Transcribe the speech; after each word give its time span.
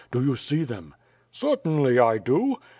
Do 0.09 0.19
you 0.19 0.35
see 0.35 0.63
them?" 0.63 0.95
"Certainly 1.31 1.99
I 1.99 2.17
do." 2.17 2.55